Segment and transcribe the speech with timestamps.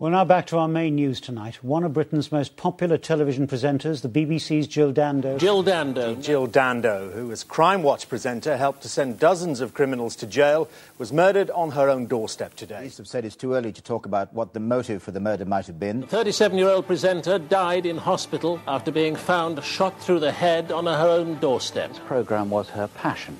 [0.00, 1.62] Well, now back to our main news tonight.
[1.62, 5.36] One of Britain's most popular television presenters, the BBC's Jill Dando.
[5.36, 6.14] Jill Dando.
[6.14, 10.70] Jill Dando, who as Crime Watch presenter helped to send dozens of criminals to jail,
[10.96, 12.78] was murdered on her own doorstep today.
[12.78, 15.44] Police have said it's too early to talk about what the motive for the murder
[15.44, 16.00] might have been.
[16.00, 20.72] The 37 year old presenter died in hospital after being found shot through the head
[20.72, 21.90] on her own doorstep.
[21.90, 23.36] This programme was her passion.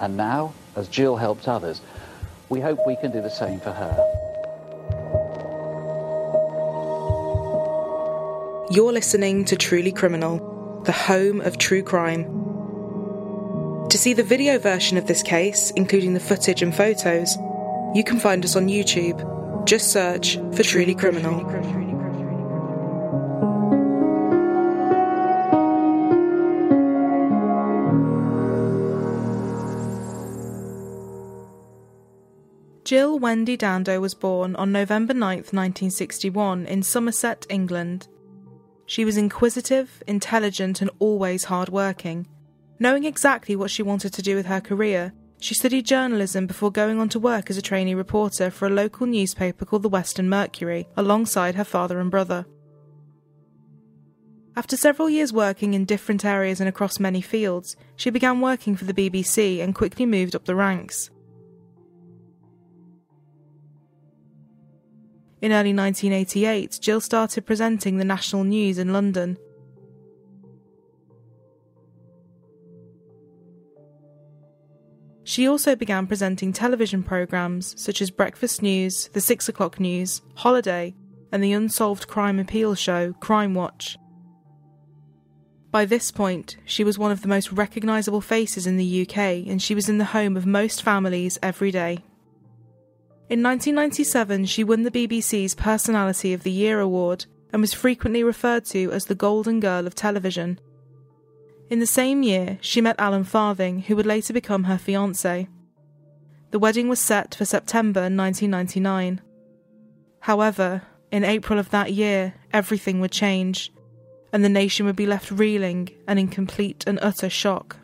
[0.00, 1.80] And now, as Jill helps others,
[2.48, 4.26] we hope we can do the same for her.
[8.68, 12.24] You're listening to Truly Criminal, the home of true crime.
[13.88, 17.36] To see the video version of this case, including the footage and photos,
[17.94, 19.66] you can find us on YouTube.
[19.66, 21.44] Just search for Truly Criminal.
[32.84, 38.08] Jill Wendy Dando was born on November 9, 1961, in Somerset, England.
[38.86, 42.26] She was inquisitive, intelligent, and always hard-working.
[42.78, 46.98] Knowing exactly what she wanted to do with her career, she studied journalism before going
[46.98, 50.86] on to work as a trainee reporter for a local newspaper called the Weston Mercury,
[50.96, 52.46] alongside her father and brother.
[54.56, 58.86] After several years working in different areas and across many fields, she began working for
[58.86, 61.10] the BBC and quickly moved up the ranks.
[65.42, 69.36] In early 1988, Jill started presenting the national news in London.
[75.24, 80.94] She also began presenting television programmes such as Breakfast News, The Six O'Clock News, Holiday,
[81.32, 83.98] and the unsolved crime appeal show Crime Watch.
[85.70, 89.60] By this point, she was one of the most recognisable faces in the UK and
[89.60, 91.98] she was in the home of most families every day.
[93.28, 98.64] In 1997, she won the BBC's Personality of the Year award and was frequently referred
[98.66, 100.60] to as the Golden Girl of television.
[101.68, 105.48] In the same year, she met Alan Farthing, who would later become her fiance.
[106.52, 109.20] The wedding was set for September 1999.
[110.20, 113.72] However, in April of that year, everything would change,
[114.32, 117.76] and the nation would be left reeling and in complete and utter shock.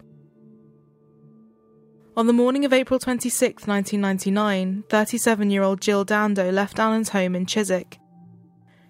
[2.15, 7.35] On the morning of April 26, 1999, 37 year old Jill Dando left Alan's home
[7.35, 7.99] in Chiswick.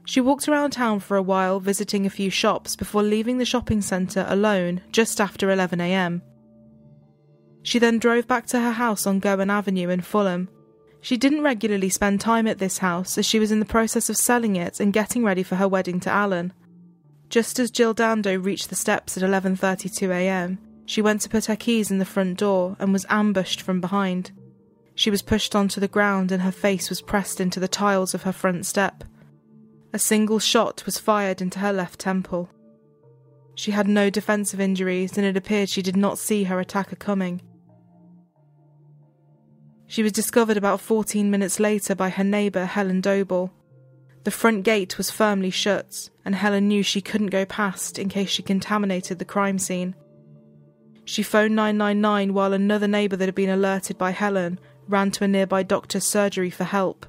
[0.04, 3.80] She walked around town for a while, visiting a few shops before leaving the shopping
[3.80, 6.20] centre alone just after 11am.
[7.62, 10.48] She then drove back to her house on Gowan Avenue in Fulham.
[11.00, 14.16] She didn't regularly spend time at this house as she was in the process of
[14.16, 16.52] selling it and getting ready for her wedding to Alan.
[17.30, 20.58] Just as Jill Dando reached the steps at 11:32am,
[20.92, 24.30] she went to put her keys in the front door and was ambushed from behind.
[24.94, 28.24] She was pushed onto the ground and her face was pressed into the tiles of
[28.24, 29.02] her front step.
[29.94, 32.50] A single shot was fired into her left temple.
[33.54, 37.40] She had no defensive injuries and it appeared she did not see her attacker coming.
[39.86, 43.50] She was discovered about 14 minutes later by her neighbour Helen Doble.
[44.24, 48.28] The front gate was firmly shut, and Helen knew she couldn't go past in case
[48.28, 49.94] she contaminated the crime scene.
[51.04, 54.58] She phoned 999 while another neighbour that had been alerted by Helen
[54.88, 57.06] ran to a nearby doctor's surgery for help.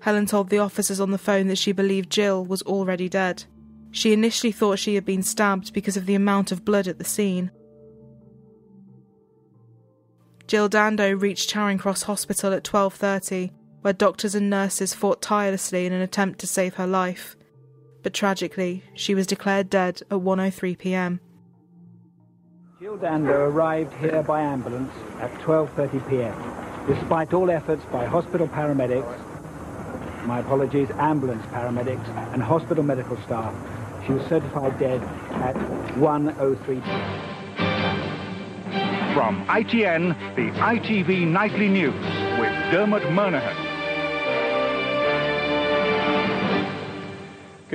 [0.00, 3.44] Helen told the officers on the phone that she believed Jill was already dead.
[3.90, 7.04] She initially thought she had been stabbed because of the amount of blood at the
[7.04, 7.50] scene.
[10.46, 15.92] Jill Dando reached Charing Cross Hospital at 12:30, where doctors and nurses fought tirelessly in
[15.92, 17.36] an attempt to save her life.
[18.02, 21.20] But tragically, she was declared dead at 1:03 p.m.
[22.86, 26.32] Jill Dando arrived here by ambulance at 12.30 p.m.
[26.86, 29.18] Despite all efforts by hospital paramedics,
[30.24, 33.52] my apologies, ambulance paramedics and hospital medical staff,
[34.06, 35.02] she was certified dead
[35.42, 35.56] at
[35.96, 36.84] 1.03 p.m.
[39.14, 42.04] From ITN, the ITV Nightly News
[42.38, 43.65] with Dermot Murnaghan.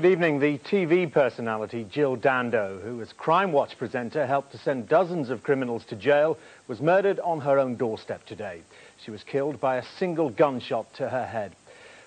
[0.01, 0.39] Good evening.
[0.39, 5.44] The TV personality Jill Dando, who as Crime Watch presenter helped to send dozens of
[5.44, 8.62] criminals to jail, was murdered on her own doorstep today.
[9.06, 11.56] She was killed by a single gunshot to her head.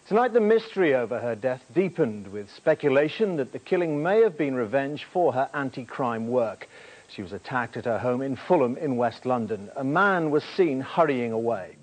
[0.09, 4.57] Tonight the mystery over her death deepened with speculation that the killing may have been
[4.57, 6.69] revenge for her anti-crime work.
[7.07, 9.71] She was attacked at her home in Fulham in West London.
[9.77, 11.77] A man was seen hurrying away.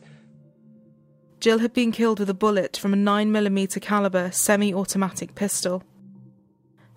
[1.40, 5.84] Jill had been killed with a bullet from a 9mm caliber semi-automatic pistol.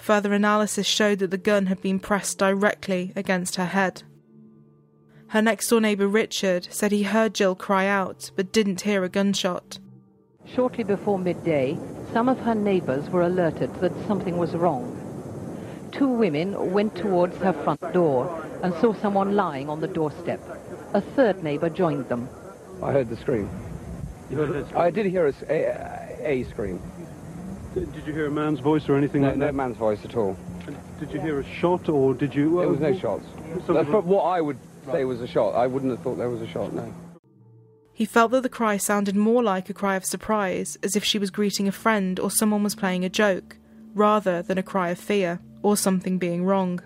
[0.05, 4.03] Further analysis showed that the gun had been pressed directly against her head.
[5.29, 9.09] Her next door neighbour Richard said he heard Jill cry out but didn't hear a
[9.09, 9.79] gunshot.
[10.45, 11.79] Shortly before midday,
[12.13, 14.85] some of her neighbours were alerted that something was wrong.
[15.91, 20.43] Two women went towards her front door and saw someone lying on the doorstep.
[20.93, 22.29] A third neighbour joined them.
[22.83, 23.49] I heard the scream.
[24.29, 24.83] You heard that scream?
[24.83, 26.79] I did hear a, a, a scream.
[27.75, 29.53] Did, did, you hear a man's voice or anything no, like no that?
[29.53, 30.37] No man's voice at all.
[31.01, 32.61] Did you hear a shot or did you...
[32.61, 33.25] There was no shots.
[33.67, 34.59] That's what I would
[34.91, 35.55] say was a shot.
[35.55, 36.93] I wouldn't have thought there was a shot, no.
[37.93, 41.19] He felt that the cry sounded more like a cry of surprise, as if she
[41.19, 43.57] was greeting a friend or someone was playing a joke,
[43.95, 46.81] rather than a cry of fear or something being wrong.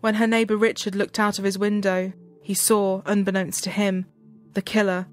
[0.00, 2.12] When her neighbour Richard looked out of his window,
[2.42, 4.06] he saw, unbeknownst to him,
[4.52, 5.06] the killer,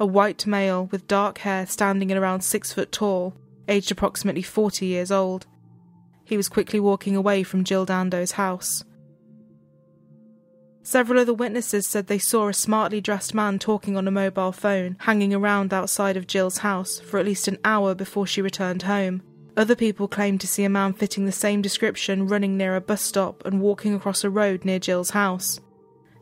[0.00, 3.34] a white male with dark hair standing at around six foot tall,
[3.68, 5.46] aged approximately 40 years old.
[6.24, 8.84] He was quickly walking away from Jill Dando's house.
[10.84, 14.96] Several other witnesses said they saw a smartly dressed man talking on a mobile phone
[15.00, 19.22] hanging around outside of Jill's house for at least an hour before she returned home.
[19.56, 23.02] Other people claimed to see a man fitting the same description running near a bus
[23.02, 25.60] stop and walking across a road near Jill's house.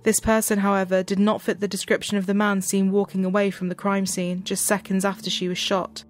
[0.02, 3.68] This person, however, did not fit the description of the man seen walking away from
[3.68, 6.04] the crime scene just seconds after she was shot.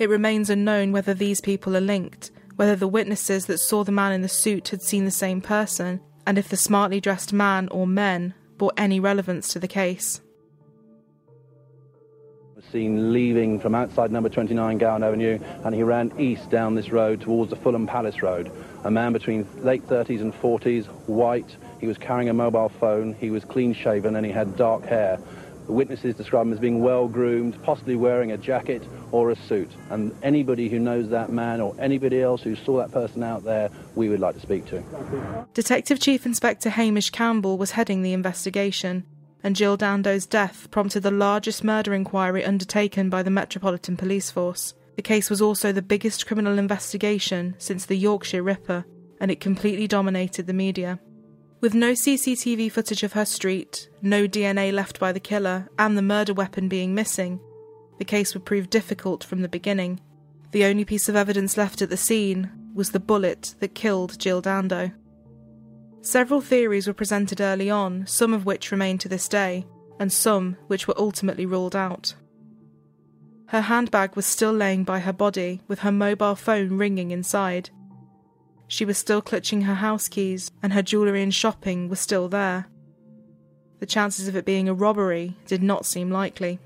[0.00, 4.12] It remains unknown whether these people are linked, whether the witnesses that saw the man
[4.12, 7.86] in the suit had seen the same person, and if the smartly dressed man or
[7.86, 10.22] men bore any relevance to the case.
[12.56, 16.88] Was seen leaving from outside number 29 Gowan Avenue and he ran east down this
[16.88, 18.50] road towards the Fulham Palace Road.
[18.84, 23.30] A man between late 30s and 40s, white, he was carrying a mobile phone, he
[23.30, 25.20] was clean shaven and he had dark hair.
[25.66, 29.70] The witnesses describe him as being well groomed, possibly wearing a jacket or a suit.
[29.90, 33.70] And anybody who knows that man or anybody else who saw that person out there,
[33.94, 34.82] we would like to speak to.
[35.54, 39.04] Detective Chief Inspector Hamish Campbell was heading the investigation,
[39.42, 44.74] and Jill Dando's death prompted the largest murder inquiry undertaken by the Metropolitan Police Force.
[44.96, 48.84] The case was also the biggest criminal investigation since the Yorkshire Ripper,
[49.20, 50.98] and it completely dominated the media.
[51.60, 56.02] With no CCTV footage of her street, no DNA left by the killer, and the
[56.02, 57.38] murder weapon being missing,
[57.98, 60.00] the case would prove difficult from the beginning.
[60.52, 64.40] The only piece of evidence left at the scene was the bullet that killed Jill
[64.40, 64.92] Dando.
[66.00, 69.66] Several theories were presented early on, some of which remain to this day,
[69.98, 72.14] and some which were ultimately ruled out.
[73.48, 77.68] Her handbag was still laying by her body, with her mobile phone ringing inside.
[78.70, 82.68] She was still clutching her house keys, and her jewellery and shopping were still there.
[83.80, 86.60] The chances of it being a robbery did not seem likely.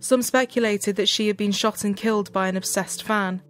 [0.00, 3.42] Some speculated that she had been shot and killed by an obsessed fan.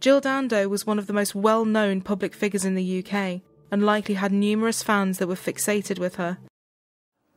[0.00, 3.40] Jill Dando was one of the most well known public figures in the UK,
[3.72, 6.36] and likely had numerous fans that were fixated with her.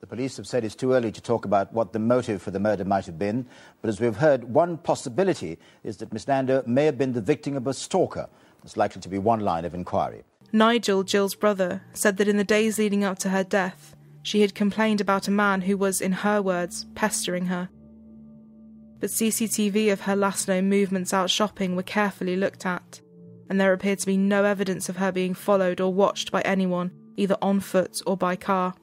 [0.03, 2.59] The police have said it's too early to talk about what the motive for the
[2.59, 3.45] murder might have been,
[3.81, 7.55] but as we've heard, one possibility is that Miss Dando may have been the victim
[7.55, 8.27] of a stalker.
[8.65, 10.23] It's likely to be one line of inquiry.
[10.51, 14.53] Nigel, Jill's brother, said that in the days leading up to her death, she had
[14.53, 17.69] complained about a man who was, in her words, pestering her.
[18.99, 22.99] But CCTV of her last known movements out shopping were carefully looked at,
[23.49, 26.91] and there appeared to be no evidence of her being followed or watched by anyone,
[27.15, 28.73] either on foot or by car.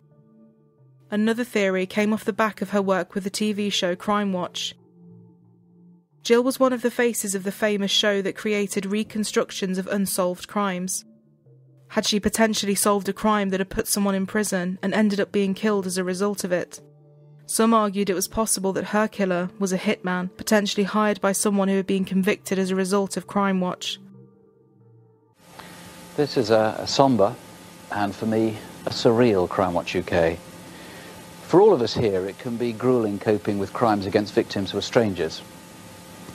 [1.11, 4.77] Another theory came off the back of her work with the TV show Crime Watch.
[6.23, 10.47] Jill was one of the faces of the famous show that created reconstructions of unsolved
[10.47, 11.05] crimes.
[11.89, 15.33] Had she potentially solved a crime that had put someone in prison and ended up
[15.33, 16.81] being killed as a result of it?
[17.47, 21.67] Some argued it was possible that her killer was a hitman, potentially hired by someone
[21.67, 23.99] who had been convicted as a result of Crime Watch.
[26.17, 27.35] This is a, a sombre
[27.91, 30.39] and, for me, a surreal Crime Watch UK.
[31.51, 34.79] For all of us here, it can be grueling coping with crimes against victims who
[34.79, 35.43] are strangers.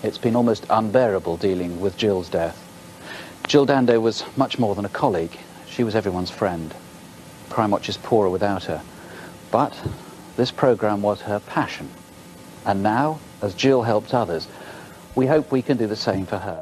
[0.04, 2.62] It's been almost unbearable dealing with Jill's death.
[3.48, 5.40] Jill Dando was much more than a colleague.
[5.68, 6.76] She was everyone's friend.
[7.50, 8.82] Crime Watch is poorer without her.
[9.52, 9.82] But
[10.36, 11.90] this programme was her passion.
[12.66, 14.50] And now, as Jill helped others,
[15.16, 16.62] we hope we can do the same for her.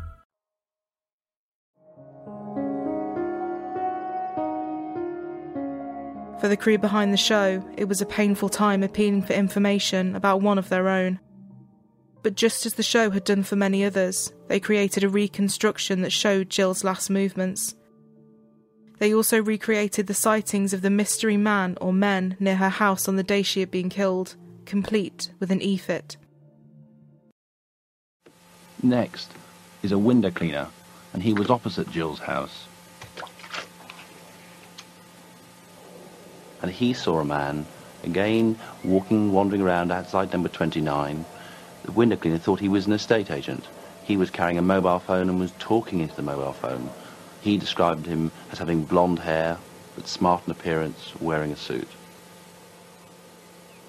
[6.41, 10.41] For the crew behind the show, it was a painful time appealing for information about
[10.41, 11.19] one of their own.
[12.23, 16.11] But just as the show had done for many others, they created a reconstruction that
[16.11, 17.75] showed Jill's last movements.
[18.97, 23.17] They also recreated the sightings of the mystery man or men near her house on
[23.17, 26.17] the day she had been killed, complete with an e-fit.
[28.81, 29.31] Next
[29.83, 30.69] is a window cleaner,
[31.13, 32.65] and he was opposite Jill's house.
[36.61, 37.65] And he saw a man,
[38.03, 41.25] again walking, wandering around outside number 29.
[41.83, 43.65] The window cleaner thought he was an estate agent.
[44.03, 46.89] He was carrying a mobile phone and was talking into the mobile phone.
[47.41, 49.57] He described him as having blonde hair,
[49.95, 51.87] but smart in appearance, wearing a suit.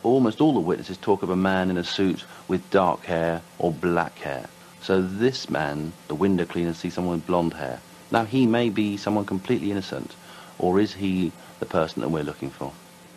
[0.02, 3.71] Almost all the witnesses talk of a man in a suit with dark hair or
[3.71, 4.49] black hair.
[4.81, 7.81] So this man, the window cleaner, sees someone with blonde hair.
[8.11, 10.17] Now he may be someone completely innocent,
[10.59, 12.73] or is he the person that we're looking for?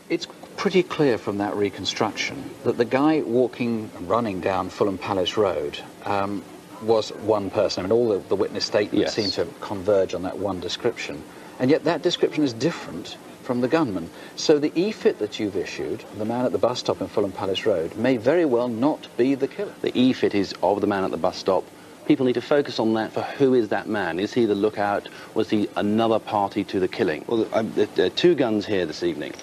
[0.10, 5.36] It's pretty clear from that reconstruction that the guy walking and running down Fulham Palace
[5.36, 6.44] Road um,
[6.84, 7.84] was one person.
[7.84, 9.36] I mean, all the, the witness statements Yes.
[9.36, 11.24] seem to converge on that one description.
[11.60, 14.10] And yet that description is different from the gunman.
[14.36, 17.65] So the e-fit that you've issued, the man at the bus stop in Fulham Palace
[17.65, 19.74] Road, may very well not be the killer.
[19.82, 21.63] The e-fit is of the man at the bus stop.
[22.08, 24.20] People need to focus on that for who is that man?
[24.20, 25.10] Is he the lookout?
[25.34, 27.26] Was he another party to the killing?
[27.28, 29.34] Well, um, there are two guns here this evening.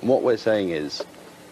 [0.00, 1.02] And what we're saying is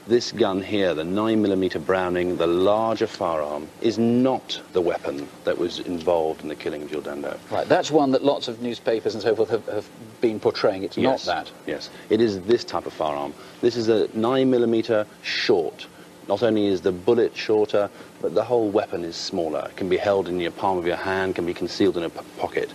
[0.06, 5.80] this gun here, the 9mm Browning, the larger firearm, is not the weapon that was
[5.80, 7.38] involved in the killing of Jill Dando.
[7.50, 9.86] Right, that's one that lots of newspapers and so forth have, have
[10.22, 10.82] been portraying.
[10.82, 11.52] It's Yes, not that.
[11.66, 13.34] Yes, it is this type of firearm.
[13.60, 15.86] This is a 9mm short.
[16.28, 17.88] Not only is the bullet shorter,
[18.20, 19.66] but the whole weapon is smaller.
[19.70, 22.10] It can be held in your palm of your hand, can be concealed in a
[22.10, 22.70] pocket.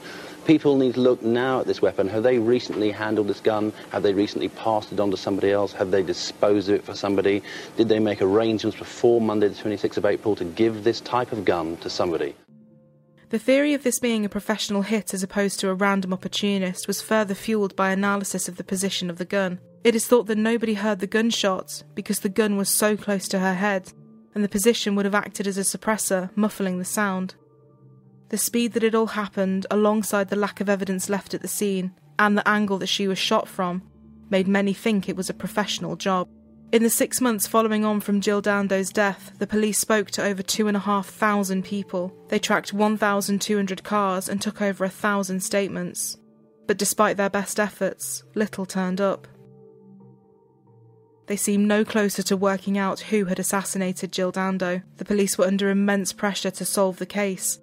[0.46, 2.10] People need to look now at this weapon.
[2.10, 3.72] Have they recently handled this gun?
[3.92, 5.72] Have they recently passed it on to somebody else?
[5.72, 7.42] Have they disposed of it for somebody?
[7.78, 11.46] Did they make arrangements before Monday the 26th of April to give this type of
[11.46, 12.36] gun to somebody?
[13.30, 17.02] The theory of this being a professional hit as opposed to a random opportunist was
[17.02, 19.60] further fueled by analysis of the position of the gun.
[19.84, 23.40] It is thought that nobody heard the gunshot because the gun was so close to
[23.40, 23.92] her head,
[24.34, 27.36] and the position would have acted as a suppressor, muffling the sound.
[28.30, 31.92] The speed that it all happened, alongside the lack of evidence left at the scene,
[32.18, 33.84] and the angle that she was shot from,
[34.30, 36.30] made many think it was a professional job.
[36.72, 40.42] In the six months following on from Jill Dando's death, the police spoke to over
[40.42, 42.12] two and a half thousand people.
[42.30, 46.18] They tracked 1,200 cars and took over a thousand statements.
[46.66, 49.28] But despite their best efforts, little turned up.
[51.28, 54.82] They seemed no closer to working out who had assassinated Jill Dando.
[54.98, 57.60] The police were under immense pressure to solve the case.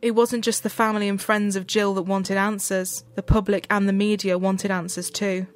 [0.00, 3.88] It wasn't just the family and friends of Jill that wanted answers, the public and
[3.88, 5.46] the media wanted answers too.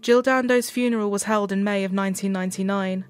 [0.00, 3.04] Jill Dando's funeral was held in May of 1999.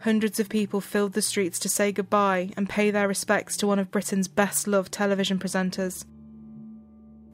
[0.00, 3.78] Hundreds of people filled the streets to say goodbye and pay their respects to one
[3.78, 6.06] of Britain's best loved television presenters.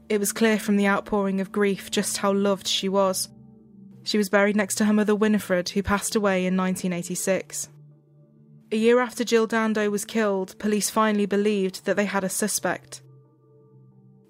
[0.08, 3.28] It was clear from the outpouring of grief just how loved she was.
[4.02, 7.70] She was buried next to her mother Winifred, who passed away in 1986.
[8.70, 13.00] A year after Jill Dando was killed, police finally believed that they had a suspect.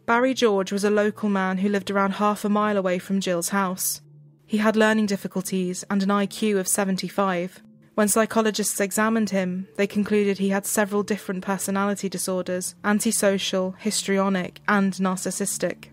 [0.06, 3.48] Barry George was a local man who lived around half a mile away from Jill's
[3.48, 4.00] house.
[4.46, 7.62] He had learning difficulties and an IQ of 75.
[7.94, 14.92] When psychologists examined him, they concluded he had several different personality disorders antisocial, histrionic, and
[14.94, 15.86] narcissistic.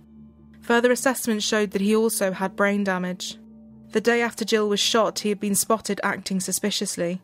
[0.62, 3.38] Further assessments showed that he also had brain damage.
[3.91, 7.22] The day after Jill was shot, he had been spotted acting suspiciously.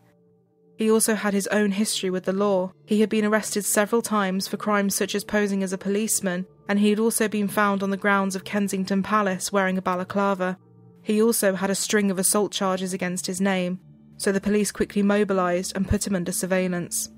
[0.77, 2.72] He also had his own history with the law.
[2.86, 6.77] He had been arrested several times for crimes such as posing as a policeman, and
[6.77, 10.60] he had also been found on the grounds of Kensington Palace wearing a balaclava.
[11.01, 13.79] He also had a string of assault charges against his name,
[14.18, 17.10] so the police quickly mobilised and put him under surveillance.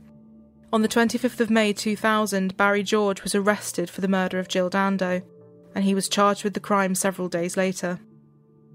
[0.71, 4.69] On the 25th of May 2000, Barry George was arrested for the murder of Jill
[4.69, 5.23] Dando,
[5.73, 7.99] and he was charged with the crime several days later.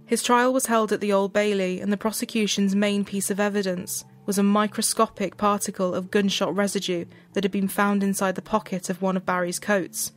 [0.06, 4.04] His trial was held at the Old Bailey, and the prosecution's main piece of evidence
[4.26, 9.02] was a microscopic particle of gunshot residue that had been found inside the pocket of
[9.02, 10.12] one of Barry's coats.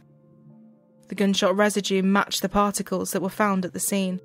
[1.10, 4.20] The gunshot residue matched the particles that were found at the scene.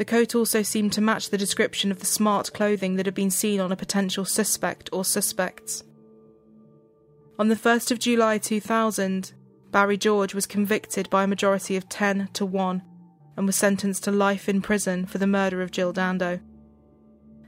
[0.00, 3.30] The coat also seemed to match the description of the smart clothing that had been
[3.30, 5.84] seen on a potential suspect or suspects.
[7.38, 9.34] On the 1st of July 2000,
[9.70, 12.82] Barry George was convicted by a majority of 10 to 1
[13.36, 16.40] and was sentenced to life in prison for the murder of Jill Dando.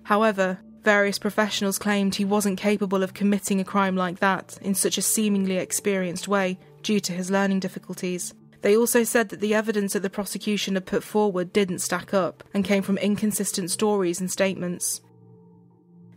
[0.03, 4.99] However, various professionals claimed he wasn't capable of committing a crime like that in such
[4.99, 8.35] a seemingly experienced way due to his learning difficulties.
[8.63, 12.45] They also said that the evidence that the prosecution had put forward didn't stack up
[12.55, 15.01] and came from inconsistent stories and statements.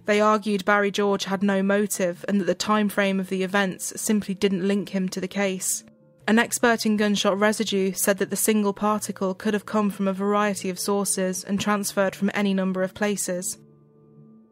[0.06, 4.00] They argued Barry George had no motive and that the time frame of the events
[4.00, 5.84] simply didn't link him to the case.
[6.28, 10.14] An expert in gunshot residue said that the single particle could have come from a
[10.14, 13.58] variety of sources and transferred from any number of places.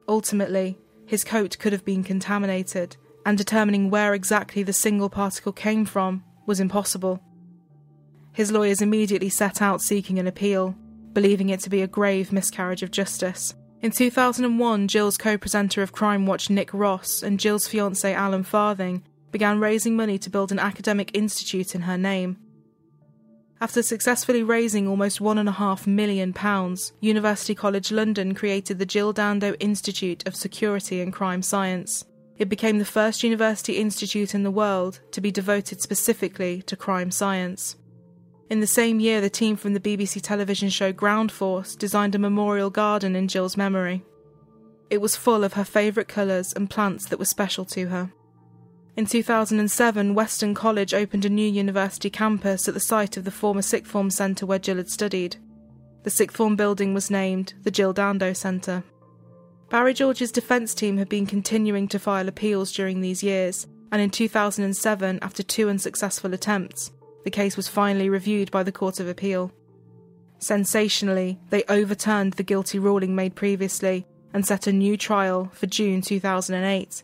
[0.08, 2.96] Ultimately, his coat could have been contaminated,
[3.26, 7.24] and determining where exactly the single particle came from was impossible.
[8.34, 10.76] His lawyers immediately set out seeking an appeal,
[11.14, 13.54] believing it to be a grave miscarriage of justice.
[13.82, 19.04] In 2001, Jill's co presenter of Crime Watch, Nick Ross, and Jill's fiance, Alan Farthing,
[19.32, 22.38] began raising money to build an academic institute in her name.
[23.60, 26.34] After successfully raising almost £1.5 million,
[27.02, 32.06] University College London created the Jill Dando Institute of Security and Crime Science.
[32.38, 37.12] It became the first university institute in the world to be devoted specifically to crime
[37.12, 37.76] science.
[38.54, 42.20] In the same year, the team from the BBC television show Ground Force designed a
[42.20, 44.04] memorial garden in Jill's memory.
[44.92, 48.12] It was full of her favourite colours and plants that were special to her.
[48.96, 53.64] In 2007, Weston College opened a new university campus at the site of the former
[53.64, 55.38] Sixth Form Centre where Jill had studied.
[56.04, 58.84] The Sixth Form building was named the Jill Dando Centre.
[59.72, 64.12] Barry George's defence team had been continuing to file appeals during these years, and in
[64.12, 66.92] 2007, after two unsuccessful attempts,
[67.24, 69.52] the case was finally reviewed by the Court of Appeal.
[70.40, 76.02] Sensationally, they overturned the guilty ruling made previously and set a new trial for June
[76.02, 77.04] 2008.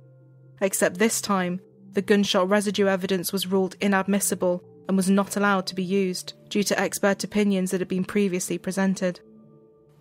[0.61, 1.61] Except this time,
[1.93, 6.63] the gunshot residue evidence was ruled inadmissible and was not allowed to be used due
[6.63, 9.19] to expert opinions that had been previously presented.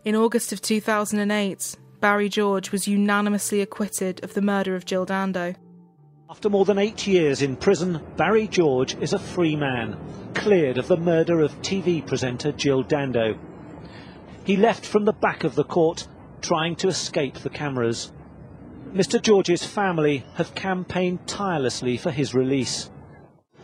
[0.05, 5.55] In August of 2008, Barry George was unanimously acquitted of the murder of Jill Dando.
[6.31, 9.97] After more than eight years in prison, Barry George is a free man,
[10.35, 13.39] cleared of the murder of TV presenter Jill Dando.
[14.45, 16.07] He left from the back of the court,
[16.43, 18.13] trying to escape the cameras.
[18.93, 22.91] Mr George's family have campaigned tirelessly for his release.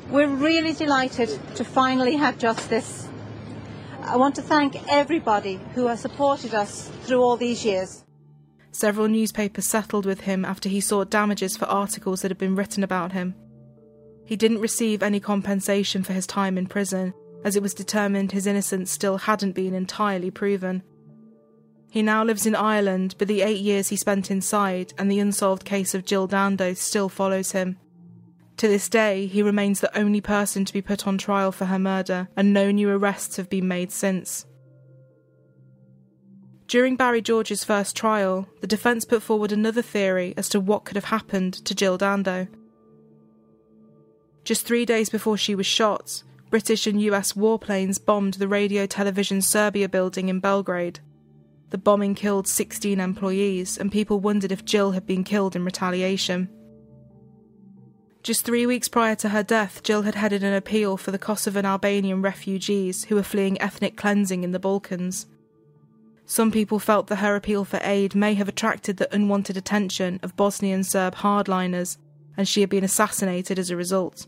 [0.08, 3.10] We're really delighted to finally have justice.
[4.00, 8.03] I want to thank everybody who has supported us through all these years.
[8.74, 12.82] Several newspapers settled with him after he sought damages for articles that had been written
[12.82, 13.36] about him.
[14.24, 18.48] He didn't receive any compensation for his time in prison, as it was determined his
[18.48, 20.82] innocence still hadn't been entirely proven.
[21.92, 25.64] He now lives in Ireland, but the eight years he spent inside and the unsolved
[25.64, 27.76] case of Jill Dando still follows him.
[28.56, 31.78] To this day, he remains the only person to be put on trial for her
[31.78, 34.46] murder, and no new arrests have been made since.
[36.74, 40.96] During Barry George's first trial, the defence put forward another theory as to what could
[40.96, 42.48] have happened to Jill Dando.
[44.42, 49.40] Just three days before she was shot, British and US warplanes bombed the Radio Television
[49.40, 50.98] Serbia building in Belgrade.
[51.70, 56.48] The bombing killed 16 employees, and people wondered if Jill had been killed in retaliation.
[58.24, 61.66] Just three weeks prior to her death, Jill had headed an appeal for the Kosovan
[61.66, 65.26] Albanian refugees who were fleeing ethnic cleansing in the Balkans.
[66.26, 70.36] Some people felt that her appeal for aid may have attracted the unwanted attention of
[70.36, 71.98] Bosnian Serb hardliners,
[72.36, 74.26] and she had been assassinated as a result.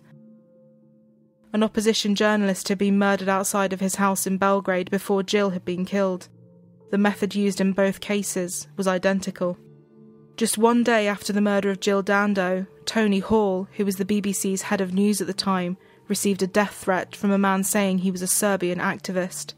[1.53, 5.65] An opposition journalist had been murdered outside of his house in Belgrade before Jill had
[5.65, 6.29] been killed.
[6.91, 9.57] The method used in both cases was identical.
[10.37, 14.63] Just one day after the murder of Jill Dando, Tony Hall, who was the BBC's
[14.63, 15.79] head of news at the time,
[16.09, 19.55] received a death threat from a man saying he was a Serbian activist.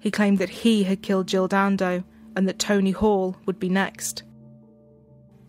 [0.00, 2.04] He claimed that he had killed Jill Dando
[2.34, 4.22] and that Tony Hall would be next.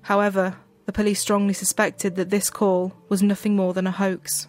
[0.02, 0.56] However,
[0.86, 4.48] the police strongly suspected that this call was nothing more than a hoax.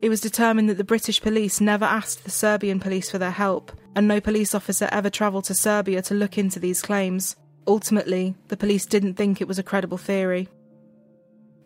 [0.00, 3.72] It was determined that the British police never asked the Serbian police for their help,
[3.94, 7.36] and no police officer ever travelled to Serbia to look into these claims.
[7.66, 10.48] Ultimately, the police didn't think it was a credible theory.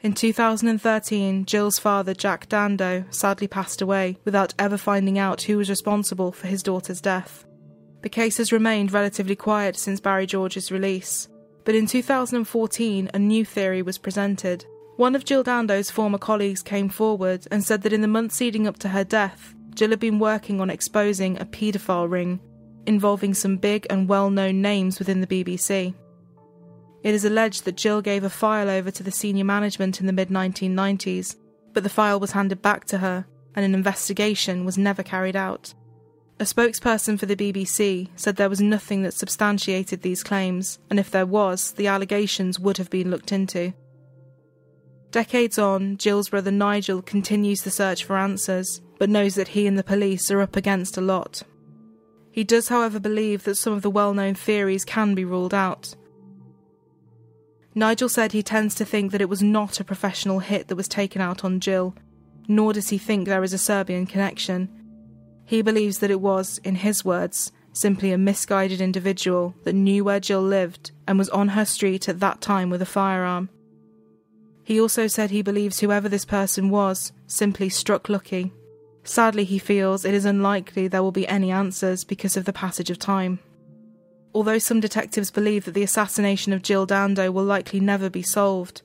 [0.03, 5.71] In 2013, Jill's father, Jack Dando, sadly passed away without ever finding out who was
[5.71, 7.45] responsible for his daughter's death.
[8.03, 11.29] The case has remained relatively quiet since Barry George's release,
[11.65, 14.67] but in 2014 a new theory was presented.
[14.97, 18.67] One of Jill Dando's former colleagues came forward and said that in the months leading
[18.67, 22.41] up to her death, Jill had been working on exposing a paedophile ring
[22.87, 25.95] involving some big and well known names within the BBC.
[27.03, 30.12] It is alleged that Jill gave a file over to the senior management in the
[30.12, 31.37] mid 1990s,
[31.73, 35.75] but the file was handed back to her, and an investigation was never carried out.
[36.38, 41.11] A spokesperson for the BBC said there was nothing that substantiated these claims, and if
[41.11, 43.73] there was, the allegations would have been looked into.
[45.11, 49.77] Decades on, Jill's brother Nigel continues the search for answers, but knows that he and
[49.77, 51.43] the police are up against a lot.
[52.31, 55.95] He does, however, believe that some of the well known theories can be ruled out.
[57.75, 60.89] Nigel said he tends to think that it was not a professional hit that was
[60.89, 61.95] taken out on Jill,
[62.49, 64.69] nor does he think there is a Serbian connection.
[65.47, 70.21] He believes that it was, in his words, simply a misguided individual that knew where
[70.21, 73.49] Jill lived and was on her street at that time with a firearm.
[74.65, 78.53] He also said he believes whoever this person was simply struck lucky.
[79.05, 82.91] Sadly, he feels it is unlikely there will be any answers because of the passage
[82.91, 83.41] of time.
[84.35, 88.83] Although some detectives believe that the assassination of Jill Dando will likely never be solved,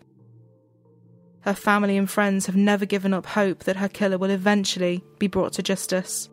[1.42, 5.28] her family and friends have never given up hope that her killer will eventually be
[5.28, 6.30] brought to justice.